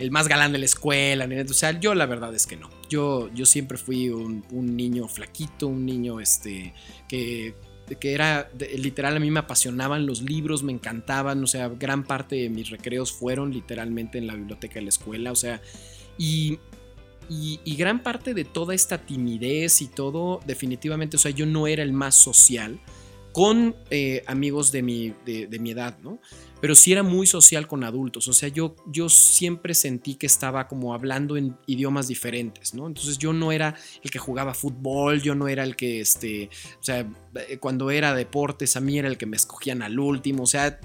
el, 0.00 0.10
más 0.10 0.26
galán 0.26 0.50
de 0.50 0.58
la 0.58 0.64
escuela. 0.64 1.28
O 1.48 1.54
sea, 1.54 1.78
yo 1.78 1.94
la 1.94 2.06
verdad 2.06 2.34
es 2.34 2.48
que 2.48 2.56
no. 2.56 2.68
Yo, 2.88 3.32
yo 3.32 3.46
siempre 3.46 3.78
fui 3.78 4.08
un, 4.08 4.44
un 4.50 4.76
niño 4.76 5.06
flaquito, 5.06 5.68
un 5.68 5.86
niño, 5.86 6.18
este, 6.18 6.74
que 7.08 7.54
que 7.98 8.14
era 8.14 8.50
literal, 8.76 9.16
a 9.16 9.20
mí 9.20 9.30
me 9.30 9.40
apasionaban 9.40 10.06
los 10.06 10.22
libros, 10.22 10.62
me 10.62 10.72
encantaban, 10.72 11.42
o 11.42 11.46
sea, 11.46 11.68
gran 11.68 12.04
parte 12.04 12.36
de 12.36 12.50
mis 12.50 12.70
recreos 12.70 13.12
fueron 13.12 13.52
literalmente 13.52 14.18
en 14.18 14.26
la 14.26 14.34
biblioteca 14.34 14.74
de 14.74 14.82
la 14.82 14.88
escuela, 14.90 15.32
o 15.32 15.36
sea, 15.36 15.60
y, 16.18 16.58
y, 17.28 17.76
gran 17.76 18.02
parte 18.02 18.34
de 18.34 18.44
toda 18.44 18.74
esta 18.74 18.98
timidez 18.98 19.82
y 19.82 19.86
todo, 19.86 20.40
definitivamente, 20.46 21.16
o 21.16 21.20
sea, 21.20 21.30
yo 21.30 21.46
no 21.46 21.66
era 21.66 21.82
el 21.82 21.92
más 21.92 22.14
social 22.14 22.80
con 23.32 23.76
eh, 23.90 24.22
amigos 24.26 24.72
de 24.72 24.82
mi, 24.82 25.14
de 25.24 25.58
mi 25.58 25.70
edad, 25.70 25.98
¿no? 26.00 26.20
pero 26.60 26.74
sí 26.74 26.92
era 26.92 27.02
muy 27.02 27.26
social 27.26 27.66
con 27.66 27.84
adultos, 27.84 28.28
o 28.28 28.32
sea, 28.32 28.48
yo, 28.48 28.76
yo 28.86 29.08
siempre 29.08 29.74
sentí 29.74 30.14
que 30.14 30.26
estaba 30.26 30.68
como 30.68 30.92
hablando 30.92 31.36
en 31.36 31.56
idiomas 31.66 32.06
diferentes, 32.06 32.74
¿no? 32.74 32.86
Entonces 32.86 33.18
yo 33.18 33.32
no 33.32 33.50
era 33.50 33.74
el 34.02 34.10
que 34.10 34.18
jugaba 34.18 34.52
fútbol, 34.52 35.22
yo 35.22 35.34
no 35.34 35.48
era 35.48 35.64
el 35.64 35.74
que, 35.74 36.00
este, 36.00 36.50
o 36.78 36.82
sea, 36.82 37.10
eh, 37.48 37.58
cuando 37.58 37.90
era 37.90 38.14
deportes, 38.14 38.76
a 38.76 38.80
mí 38.80 38.98
era 38.98 39.08
el 39.08 39.16
que 39.16 39.26
me 39.26 39.36
escogían 39.36 39.82
al 39.82 39.98
último, 39.98 40.42
o 40.42 40.46
sea, 40.46 40.78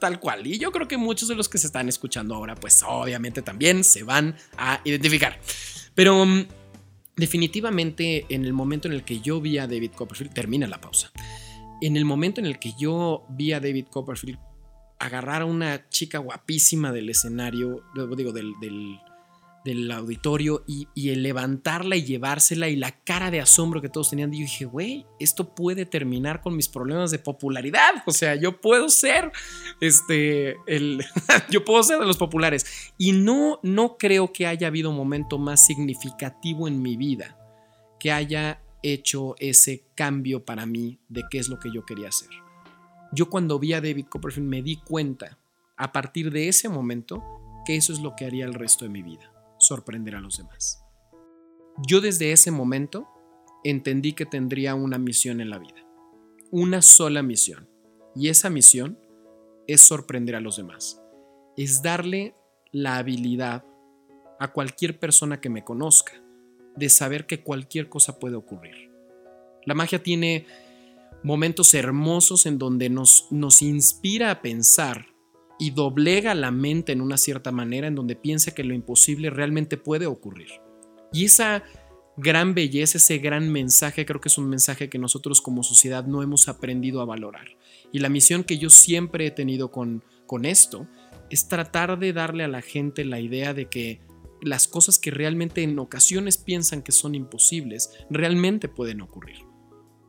tal 0.00 0.18
cual. 0.18 0.46
Y 0.46 0.58
yo 0.58 0.72
creo 0.72 0.88
que 0.88 0.96
muchos 0.96 1.28
de 1.28 1.36
los 1.36 1.48
que 1.48 1.58
se 1.58 1.68
están 1.68 1.88
escuchando 1.88 2.34
ahora, 2.34 2.56
pues 2.56 2.82
obviamente 2.86 3.40
también 3.40 3.84
se 3.84 4.02
van 4.02 4.36
a 4.58 4.80
identificar. 4.84 5.38
Pero 5.94 6.26
mm, 6.26 6.46
definitivamente 7.16 8.26
en 8.28 8.44
el 8.44 8.52
momento 8.52 8.88
en 8.88 8.94
el 8.94 9.04
que 9.04 9.20
yo 9.20 9.40
vi 9.40 9.58
a 9.58 9.68
David 9.68 9.92
Copperfield, 9.92 10.34
termina 10.34 10.66
la 10.66 10.80
pausa. 10.80 11.12
En 11.84 11.98
el 11.98 12.06
momento 12.06 12.40
en 12.40 12.46
el 12.46 12.58
que 12.58 12.72
yo 12.78 13.26
vi 13.28 13.52
a 13.52 13.60
David 13.60 13.88
Copperfield 13.90 14.38
agarrar 14.98 15.42
a 15.42 15.44
una 15.44 15.86
chica 15.90 16.16
guapísima 16.16 16.92
del 16.92 17.10
escenario, 17.10 17.82
digo, 18.16 18.32
del, 18.32 19.90
auditorio 19.90 20.64
y, 20.66 20.88
y, 20.94 21.14
levantarla 21.14 21.96
y 21.96 22.04
llevársela 22.04 22.70
y 22.70 22.76
la 22.76 22.92
cara 23.04 23.30
de 23.30 23.42
asombro 23.42 23.82
que 23.82 23.90
todos 23.90 24.08
tenían. 24.08 24.32
Yo 24.32 24.38
dije, 24.38 24.64
güey, 24.64 25.04
esto 25.20 25.54
puede 25.54 25.84
terminar 25.84 26.40
con 26.40 26.56
mis 26.56 26.70
problemas 26.70 27.10
de 27.10 27.18
popularidad. 27.18 28.02
O 28.06 28.12
sea, 28.12 28.34
yo 28.34 28.62
puedo 28.62 28.88
ser, 28.88 29.30
este, 29.82 30.56
el, 30.66 31.04
yo 31.50 31.66
puedo 31.66 31.82
ser 31.82 31.98
de 31.98 32.06
los 32.06 32.16
populares. 32.16 32.94
Y 32.96 33.12
no, 33.12 33.60
no 33.62 33.98
creo 33.98 34.32
que 34.32 34.46
haya 34.46 34.68
habido 34.68 34.88
un 34.88 34.96
momento 34.96 35.36
más 35.36 35.66
significativo 35.66 36.66
en 36.66 36.80
mi 36.80 36.96
vida 36.96 37.36
que 38.00 38.10
haya 38.10 38.63
hecho 38.84 39.34
ese 39.38 39.86
cambio 39.94 40.44
para 40.44 40.66
mí 40.66 41.00
de 41.08 41.24
qué 41.30 41.38
es 41.38 41.48
lo 41.48 41.58
que 41.58 41.72
yo 41.72 41.86
quería 41.86 42.08
hacer. 42.08 42.28
Yo 43.12 43.30
cuando 43.30 43.58
vi 43.58 43.72
a 43.72 43.80
David 43.80 44.06
Copperfield 44.08 44.48
me 44.48 44.62
di 44.62 44.76
cuenta, 44.76 45.38
a 45.76 45.90
partir 45.90 46.30
de 46.30 46.48
ese 46.48 46.68
momento, 46.68 47.22
que 47.64 47.76
eso 47.76 47.92
es 47.92 48.00
lo 48.00 48.14
que 48.14 48.26
haría 48.26 48.44
el 48.44 48.54
resto 48.54 48.84
de 48.84 48.90
mi 48.90 49.02
vida, 49.02 49.32
sorprender 49.58 50.14
a 50.14 50.20
los 50.20 50.36
demás. 50.36 50.84
Yo 51.86 52.00
desde 52.00 52.32
ese 52.32 52.50
momento 52.50 53.08
entendí 53.64 54.12
que 54.12 54.26
tendría 54.26 54.74
una 54.74 54.98
misión 54.98 55.40
en 55.40 55.50
la 55.50 55.58
vida, 55.58 55.86
una 56.50 56.82
sola 56.82 57.22
misión, 57.22 57.68
y 58.14 58.28
esa 58.28 58.50
misión 58.50 58.98
es 59.66 59.80
sorprender 59.80 60.36
a 60.36 60.40
los 60.40 60.56
demás, 60.56 61.00
es 61.56 61.82
darle 61.82 62.34
la 62.70 62.98
habilidad 62.98 63.64
a 64.38 64.52
cualquier 64.52 64.98
persona 64.98 65.40
que 65.40 65.48
me 65.48 65.64
conozca 65.64 66.23
de 66.76 66.88
saber 66.88 67.26
que 67.26 67.42
cualquier 67.42 67.88
cosa 67.88 68.18
puede 68.18 68.36
ocurrir. 68.36 68.90
La 69.64 69.74
magia 69.74 70.02
tiene 70.02 70.46
momentos 71.22 71.72
hermosos 71.74 72.46
en 72.46 72.58
donde 72.58 72.90
nos, 72.90 73.28
nos 73.30 73.62
inspira 73.62 74.30
a 74.30 74.42
pensar 74.42 75.06
y 75.58 75.70
doblega 75.70 76.34
la 76.34 76.50
mente 76.50 76.92
en 76.92 77.00
una 77.00 77.16
cierta 77.16 77.52
manera 77.52 77.86
en 77.86 77.94
donde 77.94 78.16
piensa 78.16 78.54
que 78.54 78.64
lo 78.64 78.74
imposible 78.74 79.30
realmente 79.30 79.76
puede 79.76 80.06
ocurrir. 80.06 80.48
Y 81.12 81.24
esa 81.24 81.62
gran 82.16 82.54
belleza, 82.54 82.98
ese 82.98 83.18
gran 83.18 83.50
mensaje, 83.50 84.04
creo 84.04 84.20
que 84.20 84.28
es 84.28 84.38
un 84.38 84.48
mensaje 84.48 84.88
que 84.88 84.98
nosotros 84.98 85.40
como 85.40 85.62
sociedad 85.62 86.04
no 86.04 86.22
hemos 86.22 86.48
aprendido 86.48 87.00
a 87.00 87.04
valorar. 87.04 87.56
Y 87.92 88.00
la 88.00 88.08
misión 88.08 88.44
que 88.44 88.58
yo 88.58 88.70
siempre 88.70 89.26
he 89.26 89.30
tenido 89.30 89.70
con, 89.70 90.04
con 90.26 90.44
esto 90.44 90.86
es 91.30 91.48
tratar 91.48 91.98
de 91.98 92.12
darle 92.12 92.44
a 92.44 92.48
la 92.48 92.62
gente 92.62 93.04
la 93.04 93.20
idea 93.20 93.54
de 93.54 93.66
que 93.66 94.00
las 94.44 94.68
cosas 94.68 94.98
que 94.98 95.10
realmente 95.10 95.62
en 95.62 95.78
ocasiones 95.78 96.38
piensan 96.38 96.82
que 96.82 96.92
son 96.92 97.14
imposibles, 97.14 97.90
realmente 98.10 98.68
pueden 98.68 99.00
ocurrir 99.00 99.38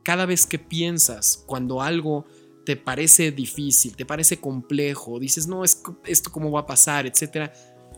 cada 0.06 0.24
vez 0.24 0.46
que 0.46 0.60
piensas 0.60 1.42
cuando 1.46 1.82
algo 1.82 2.26
te 2.64 2.76
parece 2.76 3.32
difícil, 3.32 3.96
te 3.96 4.06
parece 4.06 4.38
complejo, 4.38 5.18
dices, 5.18 5.48
no, 5.48 5.64
es, 5.64 5.82
esto 6.04 6.30
cómo 6.30 6.52
va 6.52 6.60
a 6.60 6.66
pasar, 6.66 7.08
etcétera, 7.08 7.52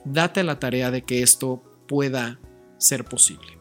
date 0.06 0.40
a 0.40 0.44
la 0.44 0.58
tarea 0.58 0.90
de 0.90 1.02
que 1.02 1.22
esto 1.22 1.62
pueda 1.86 2.40
ser 2.78 3.04
posible. 3.04 3.58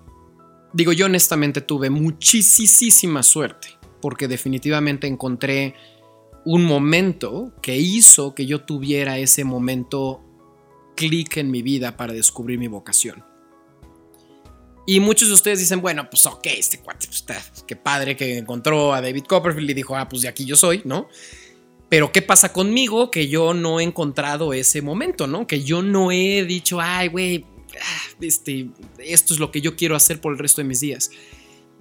Digo, 0.71 0.93
yo 0.93 1.07
honestamente 1.07 1.59
tuve 1.59 1.89
muchísima 1.89 3.21
suerte 3.21 3.67
porque 3.99 4.29
definitivamente 4.29 5.07
encontré 5.07 5.75
un 6.45 6.63
momento 6.63 7.53
que 7.61 7.75
hizo 7.75 8.33
que 8.33 8.45
yo 8.45 8.61
tuviera 8.61 9.17
ese 9.17 9.43
momento 9.43 10.23
clic 10.97 11.37
en 11.37 11.49
mi 11.49 11.61
vida 11.61 11.95
para 11.95 12.11
descubrir 12.11 12.59
mi 12.59 12.67
vocación. 12.67 13.23
Y 14.85 14.99
muchos 14.99 15.27
de 15.27 15.33
ustedes 15.33 15.59
dicen, 15.59 15.81
bueno, 15.81 16.09
pues 16.09 16.25
ok, 16.25 16.45
este 16.45 16.79
cuate, 16.79 17.07
pues, 17.07 17.25
qué 17.67 17.75
padre 17.75 18.15
que 18.15 18.37
encontró 18.37 18.93
a 18.93 19.01
David 19.01 19.25
Copperfield 19.25 19.69
y 19.69 19.73
dijo, 19.73 19.95
ah, 19.95 20.07
pues 20.09 20.21
de 20.21 20.29
aquí 20.29 20.45
yo 20.45 20.55
soy, 20.55 20.81
¿no? 20.85 21.09
Pero 21.89 22.11
¿qué 22.11 22.21
pasa 22.21 22.53
conmigo? 22.53 23.11
Que 23.11 23.27
yo 23.27 23.53
no 23.53 23.79
he 23.79 23.83
encontrado 23.83 24.53
ese 24.53 24.81
momento, 24.81 25.27
¿no? 25.27 25.45
Que 25.45 25.61
yo 25.61 25.81
no 25.81 26.11
he 26.11 26.45
dicho, 26.45 26.79
ay, 26.81 27.09
güey, 27.09 27.45
ah, 27.81 28.15
este, 28.21 28.69
esto 28.99 29.33
es 29.33 29.39
lo 29.39 29.51
que 29.51 29.61
yo 29.61 29.75
quiero 29.75 29.95
hacer 29.95 30.19
por 30.19 30.33
el 30.33 30.39
resto 30.39 30.61
de 30.61 30.67
mis 30.67 30.79
días. 30.79 31.11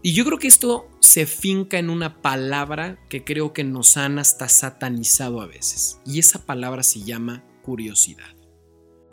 Y 0.03 0.13
yo 0.13 0.25
creo 0.25 0.39
que 0.39 0.49
esto 0.49 0.89
se 1.01 1.27
finca 1.27 1.79
en 1.79 1.91
una 1.91 2.21
palabra 2.23 2.99
que 3.09 3.25
creo 3.25 3.53
que 3.53 3.65
nos 3.65 3.97
han 3.97 4.19
hasta 4.19 4.49
satanizado 4.49 5.41
a 5.41 5.47
veces. 5.47 6.01
Y 6.05 6.19
esa 6.19 6.45
palabra 6.45 6.83
se 6.83 7.03
llama 7.03 7.45
curiosidad. 7.63 8.36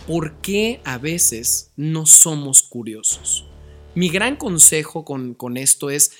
¿Por 0.07 0.35
qué 0.41 0.81
a 0.83 0.97
veces 0.97 1.71
no 1.75 2.05
somos 2.05 2.61
curiosos? 2.63 3.47
Mi 3.95 4.09
gran 4.09 4.35
consejo 4.35 5.05
con, 5.05 5.33
con 5.33 5.57
esto 5.57 5.89
es 5.89 6.11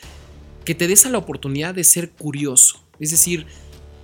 que 0.63 0.75
te 0.75 0.87
des 0.87 1.05
a 1.05 1.09
la 1.09 1.17
oportunidad 1.17 1.75
de 1.75 1.83
ser 1.83 2.11
curioso. 2.11 2.79
Es 2.99 3.11
decir, 3.11 3.45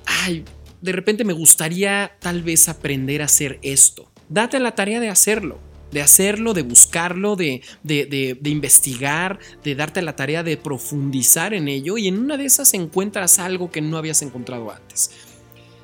ay, 0.05 0.43
de 0.81 0.91
repente 0.91 1.23
me 1.23 1.33
gustaría 1.33 2.17
tal 2.19 2.43
vez 2.43 2.67
aprender 2.67 3.21
a 3.21 3.25
hacer 3.25 3.59
esto. 3.61 4.11
Date 4.27 4.59
la 4.59 4.75
tarea 4.75 4.99
de 4.99 5.09
hacerlo 5.09 5.59
de 5.91 6.01
hacerlo, 6.01 6.53
de 6.53 6.61
buscarlo, 6.61 7.35
de, 7.35 7.61
de, 7.83 8.37
investigar, 8.43 9.39
de 9.63 9.75
darte 9.75 10.01
la 10.01 10.15
tarea 10.15 10.43
de 10.43 10.57
profundizar 10.57 11.53
en 11.53 11.67
ello 11.67 11.97
y 11.97 12.07
en 12.07 12.19
una 12.19 12.37
de 12.37 12.45
esas 12.45 12.73
encuentras 12.73 13.39
algo 13.39 13.71
que 13.71 13.81
no 13.81 13.97
habías 13.97 14.21
encontrado 14.21 14.71
antes. 14.71 15.11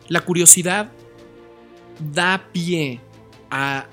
La 0.08 0.22
curiosidad 0.22 0.92
da 2.14 2.50
pie 2.52 3.02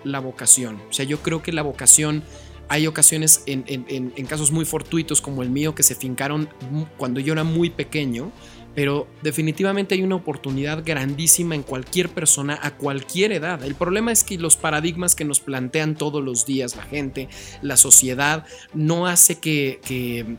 la 0.05 0.21
vocación. 0.21 0.81
O 0.89 0.93
sea, 0.93 1.05
yo 1.05 1.19
creo 1.23 1.43
que 1.43 1.53
la 1.53 1.63
vocación, 1.63 2.23
hay 2.69 2.87
ocasiones 2.87 3.43
en, 3.47 3.65
en 3.67 4.27
casos 4.27 4.51
muy 4.51 4.65
fortuitos 4.65 5.21
como 5.21 5.43
el 5.43 5.51
mío 5.51 5.75
que 5.75 5.83
se 5.83 5.95
fincaron 5.95 6.49
cuando 6.97 7.21
yo 7.21 7.33
era 7.33 7.45
muy 7.45 7.71
pequeño 7.71 8.33
pero 8.75 9.07
definitivamente 9.23 9.95
hay 9.95 10.03
una 10.03 10.17
oportunidad 10.17 10.83
grandísima 10.85 11.55
en 11.55 11.63
cualquier 11.63 12.09
persona 12.09 12.59
a 12.63 12.73
cualquier 12.73 13.33
edad. 13.33 13.63
El 13.63 13.75
problema 13.75 14.13
es 14.13 14.25
que 14.25 14.39
los 14.39 14.57
paradigmas 14.57 15.15
que 15.15 15.25
nos 15.25 15.41
plantean 15.41 15.95
todos 15.95 16.25
los 16.25 16.47
días 16.47 16.77
la 16.77 16.85
gente, 16.85 17.29
la 17.61 17.77
sociedad, 17.77 18.47
no 18.73 19.07
hace 19.07 19.39
que, 19.39 19.81
que, 19.85 20.37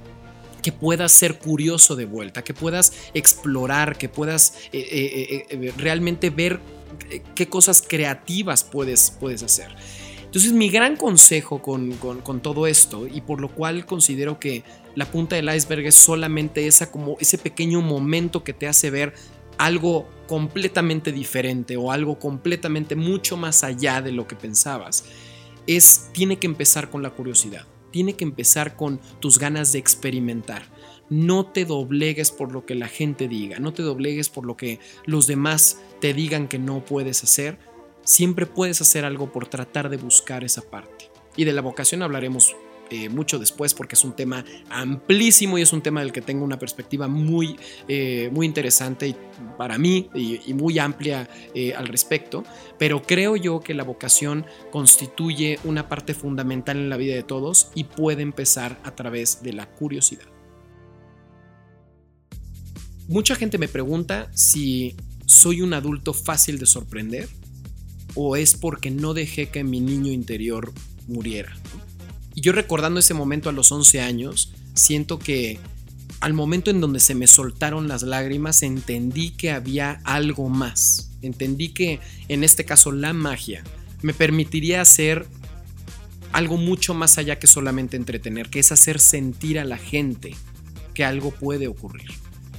puedas 0.72 1.12
ser 1.12 1.38
curioso 1.40 1.96
de 1.96 2.06
vuelta, 2.06 2.44
que 2.44 2.54
puedas 2.54 2.94
explorar, 3.14 3.98
que 3.98 4.10
puedas 4.10 4.56
eh, 4.72 4.80
eh, 4.80 5.46
eh, 5.50 5.74
realmente 5.78 6.30
ver 6.30 6.60
qué 7.36 7.48
cosas 7.48 7.84
creativas 7.86 8.64
puedes, 8.64 9.12
puedes 9.20 9.44
hacer. 9.44 9.76
Entonces 10.34 10.54
mi 10.54 10.70
gran 10.70 10.96
consejo 10.96 11.62
con, 11.62 12.42
todo 12.42 12.66
esto 12.66 13.06
y 13.06 13.22
por 13.22 13.40
lo 13.40 13.50
cual 13.50 13.86
considero 13.86 14.40
que 14.40 14.64
la 14.96 15.06
punta 15.06 15.36
del 15.36 15.54
iceberg 15.56 15.86
es 15.86 15.94
solamente 15.94 16.66
esa 16.66 16.90
como 16.92 17.18
ese 17.20 17.38
pequeño 17.38 17.82
momento 17.82 18.44
que 18.44 18.52
te 18.52 18.68
hace 18.68 18.90
ver 18.90 19.14
algo 19.60 20.10
completamente 20.26 21.12
diferente 21.12 21.78
o 21.78 21.92
algo 21.92 22.18
completamente 22.18 22.96
mucho 22.96 23.38
más 23.38 23.64
allá 23.64 24.02
de 24.02 24.12
lo 24.12 24.28
que 24.28 24.36
pensabas. 24.36 25.06
Es 25.68 26.10
tiene 26.14 26.40
que 26.40 26.48
empezar 26.48 26.90
con 26.90 27.04
la 27.04 27.12
curiosidad, 27.12 27.68
tiene 27.94 28.16
que 28.18 28.26
empezar 28.26 28.76
con 28.76 29.00
tus 29.22 29.40
ganas 29.40 29.72
de 29.72 29.80
experimentar. 29.80 30.64
No 31.10 31.46
te 31.46 31.64
doblegues 31.64 32.32
por 32.32 32.52
lo 32.52 32.66
que 32.66 32.76
la 32.76 32.90
gente 32.90 33.30
diga, 33.30 33.60
no 33.60 33.72
te 33.72 33.84
doblegues 33.84 34.28
por 34.28 34.46
lo 34.46 34.58
que 34.58 34.80
los 35.06 35.28
demás 35.28 35.80
te 36.02 36.14
digan 36.14 36.50
que 36.50 36.60
no 36.60 36.84
puedes 36.84 37.24
hacer 37.24 37.58
siempre 38.04 38.46
puedes 38.46 38.82
hacer 38.82 39.06
algo 39.06 39.32
por 39.32 39.48
tratar 39.48 39.90
de 39.90 39.98
buscar 39.98 40.44
esa 40.44 40.62
parte. 40.62 41.10
Y 41.36 41.46
de 41.46 41.54
la 41.54 41.62
vocación 41.62 42.04
hablaremos 42.04 42.56
eh, 42.94 43.10
mucho 43.10 43.40
después 43.40 43.74
porque 43.74 43.96
es 43.96 44.04
un 44.04 44.16
tema 44.16 44.46
amplísimo 44.70 45.58
y 45.58 45.64
es 45.64 45.74
un 45.74 45.82
tema 45.82 46.02
del 46.02 46.12
que 46.12 46.22
tengo 46.22 46.46
una 46.46 46.60
perspectiva 46.60 47.08
muy, 47.08 47.58
eh, 47.88 48.30
muy 48.32 48.46
interesante 48.46 49.16
para 49.58 49.80
mí 49.80 50.12
y, 50.14 50.54
muy 50.54 50.78
amplia 50.78 51.28
eh, 51.56 51.74
al 51.74 51.88
respecto. 51.88 52.44
Pero 52.78 53.02
creo 53.02 53.36
yo 53.36 53.62
que 53.62 53.74
la 53.74 53.84
vocación 53.84 54.46
constituye 54.72 55.58
una 55.64 55.90
parte 55.90 56.14
fundamental 56.14 56.78
en 56.78 56.92
la 56.92 56.98
vida 56.98 57.16
de 57.16 57.24
todos 57.24 57.72
y 57.74 57.86
puede 57.86 58.22
empezar 58.22 58.80
a 58.84 58.94
través 58.94 59.42
de 59.42 59.54
la 59.54 59.66
curiosidad. 59.66 60.28
Mucha 63.08 63.34
gente 63.34 63.58
me 63.58 63.68
pregunta 63.68 64.30
si 64.36 64.96
soy 65.26 65.64
un 65.64 65.74
adulto 65.74 66.14
fácil 66.14 66.60
de 66.60 66.68
sorprender 66.68 67.28
o 68.14 68.36
es 68.36 68.56
porque 68.56 68.92
no 68.92 69.16
dejé 69.16 69.50
que 69.50 69.64
mi 69.64 69.80
niño 69.80 70.12
interior 70.12 70.72
muriera. 71.08 71.56
Y 72.36 72.42
yo 72.42 72.52
recordando 72.52 73.00
ese 73.00 73.14
momento 73.14 73.50
a 73.50 73.54
los 73.54 73.72
11 73.72 74.02
años, 74.02 74.54
siento 74.74 75.20
que 75.20 75.60
al 76.20 76.34
momento 76.34 76.72
en 76.72 76.80
donde 76.80 77.00
se 77.00 77.16
me 77.16 77.28
soltaron 77.28 77.88
las 77.88 78.04
lágrimas, 78.04 78.64
entendí 78.64 79.32
que 79.32 79.52
había 79.52 80.00
algo 80.04 80.50
más. 80.50 81.12
Entendí 81.22 81.70
que 81.70 82.00
en 82.28 82.44
este 82.44 82.66
caso 82.66 82.92
la 82.92 83.14
magia 83.14 83.64
me 84.02 84.14
permitiría 84.14 84.82
hacer 84.82 85.28
algo 86.32 86.58
mucho 86.58 86.94
más 86.94 87.18
allá 87.18 87.40
que 87.40 87.48
solamente 87.48 87.98
entretener, 87.98 88.50
que 88.50 88.60
es 88.60 88.72
hacer 88.72 89.00
sentir 89.00 89.60
a 89.60 89.66
la 89.66 89.78
gente 89.78 90.36
que 90.94 91.04
algo 91.04 91.32
puede 91.32 91.68
ocurrir. 91.68 92.10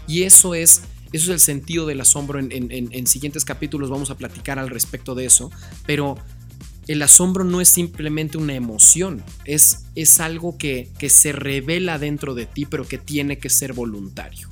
Y 0.07 0.23
eso 0.23 0.55
es 0.55 0.83
eso 1.15 1.27
es 1.27 1.35
el 1.35 1.39
sentido 1.39 1.87
del 1.87 2.01
asombro. 2.01 2.41
En, 2.41 3.07
siguientes 3.07 3.45
capítulos 3.45 3.89
vamos 3.89 4.11
a 4.11 4.17
platicar 4.17 4.59
al 4.59 4.69
respecto 4.69 5.15
de 5.15 5.27
eso. 5.27 5.49
Pero 5.87 6.19
el 6.87 7.03
asombro 7.03 7.45
no 7.45 7.61
es 7.61 7.69
simplemente 7.69 8.39
una 8.39 8.55
emoción, 8.55 9.23
es, 9.45 9.85
es 9.95 10.21
algo 10.21 10.59
que, 10.59 10.91
que, 10.99 11.09
se 11.09 11.33
revela 11.33 11.99
dentro 11.99 12.35
de 12.35 12.47
ti, 12.47 12.67
pero 12.67 12.87
que 12.87 12.99
tiene 12.99 13.39
que 13.39 13.51
ser 13.51 13.73
voluntario, 13.73 14.49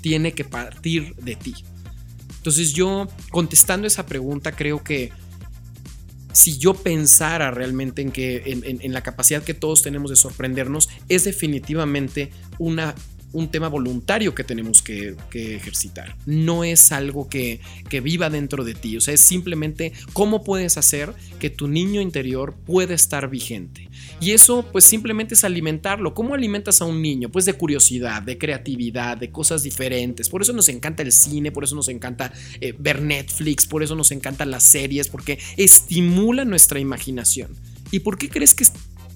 tiene 0.00 0.32
que 0.32 0.44
partir 0.44 1.14
de 1.16 1.36
ti. 1.36 1.54
Entonces 2.36 2.72
yo, 2.72 3.08
contestando 3.30 3.86
esa 3.86 4.06
pregunta, 4.06 4.52
creo 4.52 4.82
que 4.82 5.12
si 6.32 6.58
yo 6.58 6.74
pensara 6.74 7.50
realmente 7.50 8.02
en, 8.02 8.12
que, 8.12 8.42
en, 8.46 8.80
en 8.80 8.92
la 8.92 9.02
capacidad 9.02 9.42
que 9.42 9.54
todos 9.54 9.82
tenemos 9.82 10.10
de 10.10 10.16
sorprendernos, 10.16 10.88
es 11.08 11.24
definitivamente 11.24 12.30
una 12.58 12.94
un 13.32 13.48
tema 13.48 13.68
voluntario 13.68 14.34
que 14.34 14.44
tenemos 14.44 14.82
que, 14.82 15.16
ejercitar. 15.32 16.16
No 16.26 16.64
es 16.64 16.92
algo 16.92 17.28
que, 17.28 17.60
que, 17.88 18.00
viva 18.00 18.30
dentro 18.30 18.64
de 18.64 18.74
ti. 18.74 18.96
O 18.96 19.00
sea, 19.00 19.14
es 19.14 19.20
simplemente 19.20 19.92
cómo 20.12 20.42
puedes 20.44 20.78
hacer 20.78 21.12
que 21.38 21.50
tu 21.50 21.68
niño 21.68 22.00
interior 22.00 22.54
pueda 22.66 22.94
estar 22.94 23.28
vigente. 23.28 23.88
Y 24.20 24.32
eso 24.32 24.64
pues 24.72 24.84
simplemente 24.84 25.34
es 25.34 25.44
alimentarlo. 25.44 26.14
¿Cómo 26.14 26.34
alimentas 26.34 26.80
a 26.80 26.86
un 26.86 27.02
niño? 27.02 27.28
Pues 27.28 27.44
de 27.44 27.52
curiosidad, 27.52 28.22
de 28.22 28.38
creatividad, 28.38 29.16
de 29.16 29.30
cosas 29.30 29.62
diferentes. 29.62 30.28
Por 30.28 30.42
eso 30.42 30.52
nos 30.52 30.68
encanta 30.68 31.02
el 31.02 31.12
cine, 31.12 31.52
por 31.52 31.64
eso 31.64 31.74
nos 31.74 31.88
encanta 31.88 32.32
eh, 32.60 32.74
ver 32.78 33.02
Netflix, 33.02 33.66
por 33.66 33.82
eso 33.82 33.94
nos 33.94 34.10
encantan 34.12 34.50
las 34.50 34.62
series, 34.62 35.08
porque 35.08 35.38
estimula 35.56 36.44
nuestra 36.44 36.80
imaginación. 36.80 37.50
¿Y 37.90 38.00
por 38.00 38.18
qué 38.18 38.28
crees 38.28 38.54
que 38.54 38.64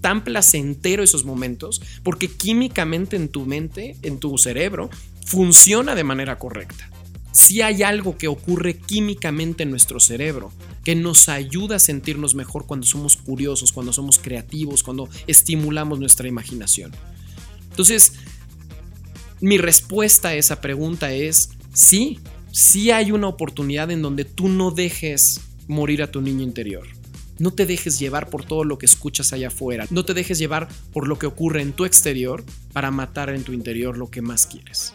tan 0.00 0.24
placentero 0.24 1.02
esos 1.02 1.24
momentos 1.24 1.82
porque 2.02 2.28
químicamente 2.28 3.16
en 3.16 3.28
tu 3.28 3.46
mente, 3.46 3.96
en 4.02 4.18
tu 4.18 4.36
cerebro, 4.38 4.90
funciona 5.24 5.94
de 5.94 6.04
manera 6.04 6.38
correcta. 6.38 6.90
Si 7.32 7.62
hay 7.62 7.82
algo 7.82 8.18
que 8.18 8.26
ocurre 8.26 8.76
químicamente 8.76 9.62
en 9.62 9.70
nuestro 9.70 10.00
cerebro 10.00 10.52
que 10.84 10.96
nos 10.96 11.28
ayuda 11.28 11.76
a 11.76 11.78
sentirnos 11.78 12.34
mejor 12.34 12.66
cuando 12.66 12.86
somos 12.86 13.16
curiosos, 13.16 13.70
cuando 13.70 13.92
somos 13.92 14.18
creativos, 14.18 14.82
cuando 14.82 15.08
estimulamos 15.26 16.00
nuestra 16.00 16.26
imaginación. 16.26 16.92
Entonces, 17.70 18.14
mi 19.40 19.58
respuesta 19.58 20.30
a 20.30 20.34
esa 20.34 20.60
pregunta 20.60 21.12
es 21.12 21.50
sí, 21.72 22.18
sí 22.50 22.90
hay 22.90 23.12
una 23.12 23.28
oportunidad 23.28 23.90
en 23.90 24.02
donde 24.02 24.24
tú 24.24 24.48
no 24.48 24.70
dejes 24.70 25.40
morir 25.68 26.02
a 26.02 26.10
tu 26.10 26.20
niño 26.20 26.42
interior. 26.42 26.86
No 27.40 27.52
te 27.52 27.64
dejes 27.64 27.98
llevar 27.98 28.28
por 28.28 28.44
todo 28.44 28.64
lo 28.64 28.78
que 28.78 28.84
escuchas 28.86 29.32
allá 29.32 29.48
afuera. 29.48 29.86
No 29.90 30.04
te 30.04 30.14
dejes 30.14 30.38
llevar 30.38 30.68
por 30.92 31.08
lo 31.08 31.18
que 31.18 31.26
ocurre 31.26 31.62
en 31.62 31.72
tu 31.72 31.86
exterior 31.86 32.44
para 32.72 32.90
matar 32.90 33.30
en 33.30 33.44
tu 33.44 33.52
interior 33.52 33.96
lo 33.96 34.10
que 34.10 34.20
más 34.20 34.46
quieres. 34.46 34.94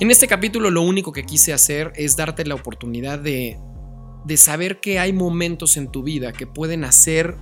En 0.00 0.10
este 0.10 0.26
capítulo 0.26 0.70
lo 0.70 0.80
único 0.80 1.12
que 1.12 1.24
quise 1.24 1.52
hacer 1.52 1.92
es 1.94 2.16
darte 2.16 2.46
la 2.46 2.54
oportunidad 2.54 3.18
de, 3.18 3.58
de 4.24 4.36
saber 4.38 4.80
que 4.80 4.98
hay 4.98 5.12
momentos 5.12 5.76
en 5.76 5.92
tu 5.92 6.02
vida 6.02 6.32
que 6.32 6.46
pueden 6.46 6.84
hacer 6.84 7.36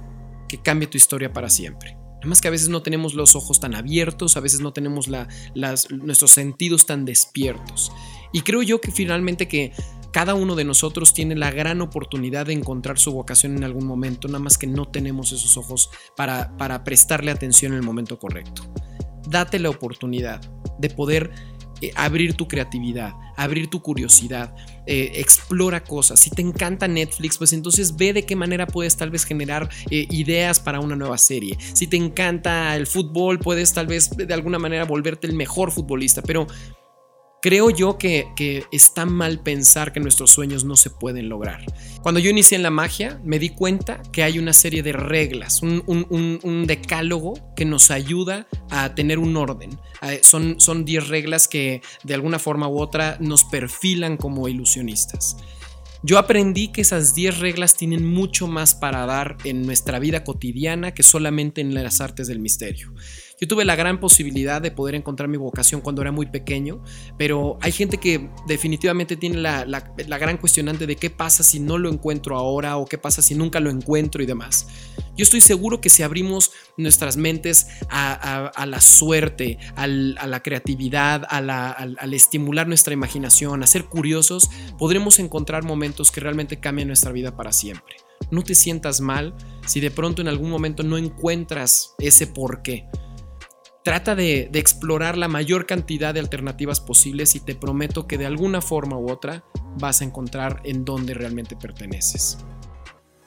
que 0.49 0.61
cambie 0.61 0.89
tu 0.89 0.97
historia 0.97 1.33
para 1.33 1.49
siempre. 1.49 1.97
Además 2.25 2.41
que 2.41 2.49
a 2.49 2.51
veces 2.51 2.71
no 2.71 2.83
tenemos 2.83 3.15
los 3.15 3.37
ojos 3.37 3.61
tan 3.61 3.75
abiertos, 3.75 4.37
a 4.37 4.41
veces 4.41 4.61
no 4.61 4.73
tenemos 4.73 5.09
las, 5.09 5.91
nuestros 5.91 6.31
sentidos 6.31 6.87
tan 6.87 7.05
despiertos. 7.05 7.93
Y 8.33 8.41
creo 8.41 8.63
yo 8.63 8.81
que 8.81 8.91
finalmente 8.91 9.47
que 9.47 9.73
cada 10.15 10.37
uno 10.37 10.55
de 10.55 10.65
nosotros 10.65 11.13
tiene 11.13 11.35
la 11.35 11.51
gran 11.51 11.81
oportunidad 11.81 12.47
de 12.47 12.53
encontrar 12.53 13.01
su 13.01 13.11
vocación 13.11 13.57
en 13.57 13.65
algún 13.65 13.85
momento, 13.85 14.29
nada 14.29 14.39
más 14.39 14.57
que 14.57 14.69
no 14.69 14.87
tenemos 14.87 15.33
esos 15.33 15.57
ojos 15.57 15.91
para, 16.17 16.57
para 16.57 16.85
prestarle 16.85 17.33
atención 17.33 17.73
en 17.73 17.79
el 17.79 17.85
momento 17.85 18.17
correcto. 18.17 18.63
date 19.29 19.59
la 19.59 19.71
oportunidad 19.71 20.41
de 20.79 20.89
poder 20.89 21.33
eh, 21.81 21.91
abrir 21.97 22.35
tu 22.35 22.47
creatividad, 22.47 23.15
abrir 23.37 23.69
tu 23.69 23.83
curiosidad, 23.83 24.55
eh, 24.87 25.11
explora 25.17 25.83
cosas. 25.83 26.21
Si 26.21 26.31
te 26.31 26.43
encanta 26.43 26.87
Netflix, 26.87 27.37
pues 27.37 27.53
entonces 27.53 27.97
ve 27.97 28.13
de 28.13 28.25
qué 28.25 28.37
manera 28.37 28.69
puedes 28.69 28.97
tal 28.97 29.11
vez 29.11 29.25
generar 29.25 29.69
eh, 29.91 30.07
ideas 30.11 30.61
para 30.61 30.79
una 30.79 30.95
nueva 30.95 31.19
serie. 31.19 31.59
Si 31.73 31.89
te 31.89 31.97
encanta 31.97 32.77
el 32.77 32.87
fútbol, 32.87 33.41
puedes 33.41 33.73
tal 33.73 33.89
vez 33.89 34.11
de 34.11 34.33
alguna 34.33 34.61
manera 34.61 34.85
volverte 34.85 35.27
el 35.27 35.35
mejor 35.35 35.73
futbolista, 35.73 36.23
pero 36.23 36.47
Creo 37.45 37.69
yo 37.69 37.99
que, 37.99 38.65
está 38.73 39.05
mal 39.05 39.43
pensar 39.43 39.93
que 39.93 40.01
nuestros 40.01 40.31
sueños 40.31 40.65
no 40.65 40.77
se 40.77 40.89
pueden 40.89 41.29
lograr. 41.29 41.63
Cuando 42.01 42.19
yo 42.19 42.31
inicié 42.31 42.57
en 42.57 42.63
la 42.63 42.71
magia, 42.71 43.21
me 43.23 43.39
di 43.39 43.51
cuenta 43.51 44.01
que 44.13 44.23
hay 44.23 44.39
una 44.39 44.55
serie 44.55 44.83
de 44.83 44.95
reglas, 44.95 45.61
un, 45.61 46.65
decálogo 46.67 47.35
que 47.55 47.67
nos 47.67 47.91
ayuda 47.91 48.47
a 48.71 48.95
tener 48.95 49.19
un 49.19 49.37
orden. 49.37 49.79
Son 50.23 50.85
10 50.87 51.09
reglas 51.09 51.47
que 51.47 51.83
de 52.03 52.15
alguna 52.15 52.39
forma 52.39 52.67
u 52.67 52.81
otra 52.81 53.19
nos 53.21 53.45
perfilan 53.45 54.17
como 54.17 54.49
ilusionistas. 54.49 55.37
Yo 56.03 56.19
aprendí 56.19 56.69
que 56.69 56.81
esas 56.81 57.15
10 57.15 57.41
reglas 57.41 57.77
tienen 57.77 58.07
mucho 58.07 58.47
más 58.47 58.75
para 58.75 59.05
dar 59.05 59.37
en 59.45 59.67
nuestra 59.67 59.99
vida 59.99 60.25
cotidiana 60.25 60.95
que 60.95 61.03
solamente 61.03 61.61
en 61.61 61.75
las 61.75 62.01
artes 62.01 62.27
del 62.27 62.41
misterio. 62.41 62.95
Yo 63.45 63.49
tuve 63.49 63.67
la 63.67 63.77
gran 63.77 64.01
posibilidad 64.01 64.63
de 64.63 64.71
poder 64.71 64.95
encontrar 64.95 65.29
mi 65.29 65.37
vocación 65.37 65.83
cuando 65.83 66.01
era 66.01 66.11
muy 66.11 66.25
pequeño, 66.25 66.83
pero 67.19 67.59
hay 67.61 67.73
gente 67.73 67.99
que 67.99 68.31
definitivamente 68.47 69.19
tiene 69.19 69.37
la, 69.37 69.65
gran 70.19 70.39
cuestionante 70.39 70.87
de 70.87 70.97
qué 70.97 71.11
pasa 71.11 71.43
si 71.43 71.61
no 71.61 71.77
lo 71.77 71.91
encuentro 71.91 72.39
ahora 72.39 72.79
o 72.79 72.87
qué 72.87 72.97
pasa 72.97 73.21
si 73.21 73.35
nunca 73.35 73.61
lo 73.61 73.69
encuentro 73.69 74.23
y 74.23 74.27
demás. 74.27 74.67
Yo 75.15 75.25
estoy 75.25 75.43
seguro 75.43 75.83
que 75.83 75.91
si 75.91 76.03
abrimos 76.03 76.53
nuestras 76.79 77.19
mentes 77.19 77.67
a, 77.91 78.65
la 78.67 78.81
suerte, 78.81 79.59
a 79.77 79.87
la 79.87 80.43
creatividad, 80.43 81.27
al, 81.29 82.15
estimular 82.15 82.67
nuestra 82.67 82.95
imaginación, 82.95 83.63
a 83.63 83.67
ser 83.67 83.85
curiosos, 83.85 84.49
podremos 84.79 85.19
encontrar 85.19 85.65
momentos 85.65 86.11
que 86.11 86.21
realmente 86.21 86.61
cambien 86.61 86.89
nuestra 86.89 87.13
vida 87.13 87.37
para 87.37 87.53
siempre. 87.53 87.97
No 88.31 88.43
te 88.43 88.55
sientas 88.55 89.03
mal 89.03 89.35
si 89.67 89.81
de 89.81 89.91
pronto 89.91 90.23
en 90.23 90.29
algún 90.29 90.49
momento 90.49 90.83
no 90.83 90.97
encuentras 90.97 91.95
ese 91.99 92.27
por 92.27 92.63
qué. 92.63 92.89
Trata 93.85 94.15
de, 94.15 94.49
explorar 94.55 95.19
la 95.19 95.29
mayor 95.29 95.67
cantidad 95.67 96.15
de 96.15 96.21
alternativas 96.21 96.81
posibles 96.81 97.35
y 97.35 97.41
te 97.41 97.55
prometo 97.55 98.07
que 98.07 98.17
de 98.17 98.25
alguna 98.25 98.63
forma 98.63 98.97
u 98.97 99.11
otra 99.11 99.45
vas 99.79 100.01
a 100.01 100.05
encontrar 100.05 100.63
en 100.65 100.87
dónde 100.87 101.13
realmente 101.13 101.55
perteneces. 101.55 102.39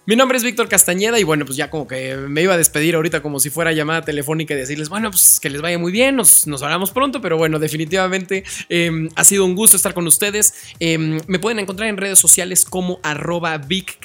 Mi 0.07 0.15
nombre 0.15 0.37
es 0.37 0.43
Víctor 0.45 0.69
Castañeda 0.69 1.19
y 1.19 1.25
bueno, 1.25 1.43
pues 1.43 1.57
ya 1.57 1.69
como 1.69 1.85
que 1.85 2.15
me 2.15 2.41
iba 2.41 2.53
a 2.53 2.57
despedir 2.57 2.95
ahorita 2.95 3.21
como 3.21 3.41
si 3.41 3.49
fuera 3.49 3.73
llamada 3.73 4.03
telefónica 4.03 4.53
y 4.53 4.57
decirles, 4.57 4.87
bueno, 4.87 5.11
pues 5.11 5.41
que 5.41 5.49
les 5.49 5.61
vaya 5.61 5.77
muy 5.77 5.91
bien, 5.91 6.15
nos, 6.15 6.47
nos 6.47 6.63
hablamos 6.63 6.91
pronto, 6.91 7.19
pero 7.19 7.37
bueno, 7.37 7.59
definitivamente 7.59 8.45
em, 8.69 9.09
ha 9.15 9.25
sido 9.25 9.43
un 9.43 9.53
gusto 9.53 9.75
estar 9.75 9.93
con 9.93 10.07
ustedes. 10.07 10.53
Em, 10.79 11.19
me 11.27 11.39
pueden 11.39 11.59
encontrar 11.59 11.89
en 11.89 11.97
redes 11.97 12.19
sociales 12.19 12.63
como 12.63 13.01
arroba 13.03 13.57
Vic 13.57 13.99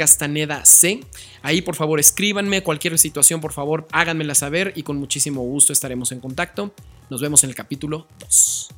C. 0.65 1.01
Ahí 1.41 1.63
por 1.63 1.77
favor 1.77 2.01
escríbanme 2.01 2.65
cualquier 2.65 2.99
situación, 2.99 3.41
por 3.41 3.53
favor 3.53 3.87
háganmela 3.93 4.35
saber 4.35 4.73
y 4.75 4.83
con 4.83 4.97
muchísimo 4.97 5.43
gusto 5.43 5.73
estaremos 5.73 6.11
en 6.11 6.19
contacto. 6.19 6.75
Nos 7.11 7.21
vemos 7.21 7.45
en 7.45 7.51
el 7.51 7.55
capítulo 7.55 8.09
2. 8.19 8.71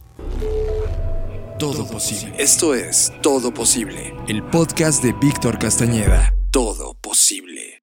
Todo 1.59 1.89
posible. 1.89 2.35
Esto 2.37 2.75
es 2.75 3.15
Todo 3.23 3.55
Posible, 3.55 4.13
el 4.29 4.43
podcast 4.43 5.03
de 5.03 5.15
Víctor 5.15 5.59
Castañeda. 5.59 6.35
Todo 6.55 6.95
posible. 6.95 7.74